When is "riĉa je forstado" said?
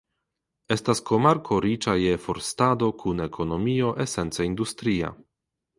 1.65-2.91